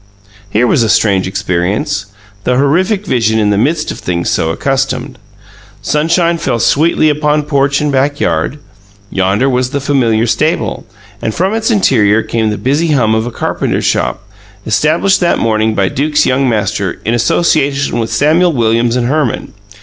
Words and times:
Here 0.49 0.65
was 0.65 0.81
a 0.81 0.89
strange 0.89 1.27
experience 1.27 2.07
the 2.43 2.57
horrific 2.57 3.05
vision 3.05 3.37
in 3.37 3.51
the 3.51 3.55
midst 3.59 3.91
of 3.91 3.99
things 3.99 4.31
so 4.31 4.49
accustomed. 4.49 5.19
Sunshine 5.83 6.39
fell 6.39 6.57
sweetly 6.57 7.07
upon 7.07 7.43
porch 7.43 7.81
and 7.81 7.91
backyard; 7.91 8.57
yonder 9.11 9.47
was 9.47 9.69
the 9.69 9.79
familiar 9.79 10.25
stable, 10.25 10.87
and 11.21 11.35
from 11.35 11.53
its 11.53 11.69
interior 11.69 12.23
came 12.23 12.49
the 12.49 12.57
busy 12.57 12.93
hum 12.93 13.13
of 13.13 13.27
a 13.27 13.31
carpenter 13.31 13.79
shop, 13.79 14.27
established 14.65 15.19
that 15.19 15.37
morning 15.37 15.75
by 15.75 15.87
Duke's 15.87 16.25
young 16.25 16.49
master, 16.49 16.99
in 17.05 17.13
association 17.13 17.99
with 17.99 18.11
Samuel 18.11 18.53
Williams 18.53 18.95
and 18.95 19.05
Herman. 19.05 19.53